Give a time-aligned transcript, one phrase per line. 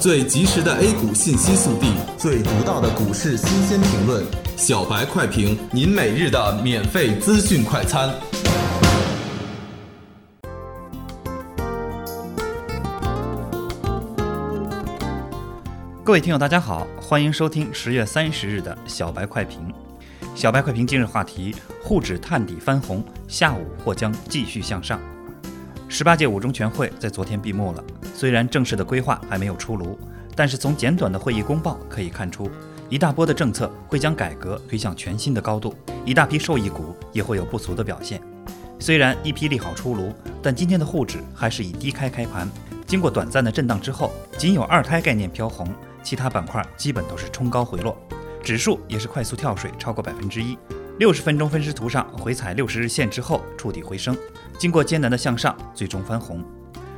[0.00, 4.24] 最及时的 A 股信息速递，最独到的股市新鲜评论，
[4.56, 8.08] 小白快评，您每日的免费资讯快餐。
[16.04, 19.60] 各位听友，大家好，欢迎收听十月三十日的小白快评。
[20.32, 21.52] 小白快评今日话题：
[21.82, 25.00] 沪指探底翻红，下午或将继续向上。
[25.90, 27.82] 十八届五中全会在昨天闭幕了，
[28.14, 29.98] 虽然正式的规划还没有出炉，
[30.36, 32.50] 但是从简短的会议公报可以看出，
[32.90, 35.74] 一大波的政策会将改革推向全新的高度，
[36.04, 38.20] 一大批受益股也会有不俗的表现。
[38.78, 42.46] 虽然一批利好出炉，但今天的沪指还是以低开开盘，
[42.86, 45.66] 经过短暂的震荡之后，仅有二胎概念飘红，
[46.02, 47.96] 其他板块基本都是冲高回落，
[48.44, 50.56] 指数也是快速跳水超过百分之一。
[50.98, 54.16] 六十分钟分时图上回踩六十日线之后触底回升。
[54.58, 56.44] 经过艰难的向上，最终翻红。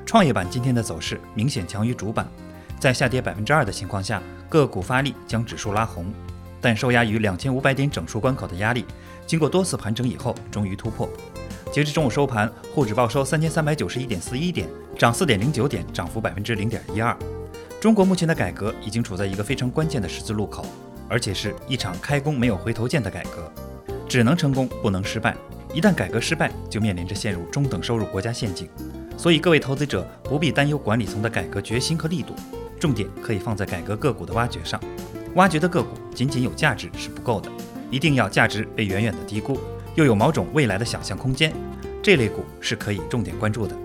[0.06, 2.26] 创业板今天的走势明显强于主板，
[2.80, 6.10] 在下跌百分之二的情况下，个股发力将指数拉红，
[6.62, 8.86] 但受压于两千五百点整数关口的压力，
[9.26, 11.06] 经过多次盘整以后，终于突破。
[11.70, 14.66] 截至中午收盘，沪指报收三千三百九十一点四一点，
[14.98, 17.14] 涨四点零九点，涨幅百分之零点一二。
[17.78, 20.64] 中国目前的改革已经处在一个非常关键的十字路口，
[21.06, 23.52] 而且是一场开弓没有回头箭的改革，
[24.10, 25.36] 只能成功不能失败。
[25.72, 28.68] 一旦改革失败，就面临着陷入中等收入国家陷阱。
[29.16, 32.34] 所以各位投资者不必担忧管理层的改革决心和力度，
[32.80, 34.80] 重点可以放在改革个股的挖掘上。
[35.36, 37.48] 挖掘的个股仅仅有价值是不够的，
[37.88, 39.56] 一定要价值被远远的低估，
[39.94, 41.52] 又有某种未来的想象空间，
[42.02, 43.76] 这类股是可以重点关注的。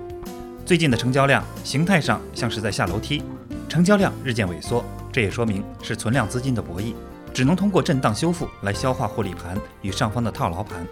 [0.66, 3.22] 最近的成交量形态上像是在下楼梯，
[3.70, 6.96] 成交量日渐萎缩，这也说明是存量资金的博弈，
[7.36, 10.88] 只能通过震荡修复来消化获利盘与上方的套牢盘。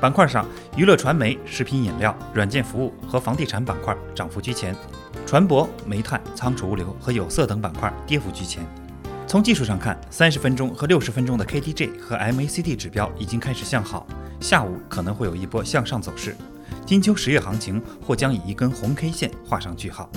[0.00, 4.74] 板块上，娱乐传媒、食品饮料、软件服务和房地产板块涨幅居前，
[5.26, 8.66] 船舶、煤炭、仓储物流和有色等板块跌幅居前。
[9.26, 14.06] 从技术上看，三十分钟和六十分钟的 KDJ 和 MACD 指标已经开始向好，
[14.40, 16.34] 下午可能会有一波向上走势。
[16.86, 20.08] 金秋十月行情或将以一根红 K 线画上句号。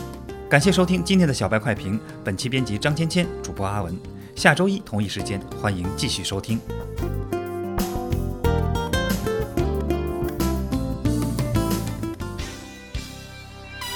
[0.49, 3.93] 感谢收听今天的小白快评，本期编辑张芊芊，主播阿文。
[4.35, 6.59] 下周一同一时间，欢迎继续收听。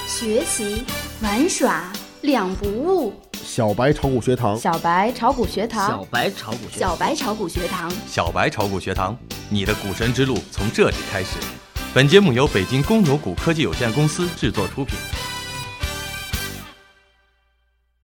[0.06, 0.82] 学习
[1.20, 1.92] 玩耍
[2.22, 3.12] 两不误。
[3.44, 9.16] 小白炒股学堂，小白炒股学堂，小白炒股学小白炒股学堂，小白炒股学堂，
[9.50, 11.36] 你的股神之路从这里开始。
[11.92, 14.96] 本节目由北京公牛股科技有限公司制作出品。